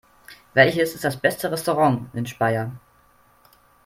Welches 0.55 0.95
ist 0.95 1.03
das 1.03 1.15
beste 1.21 1.51
Restaurant 1.51 2.09
in 2.15 2.25
Speyer? 2.25 2.71